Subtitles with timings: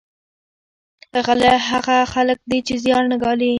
[1.25, 3.49] غله هغه خلک دي چې زیار نه ګالي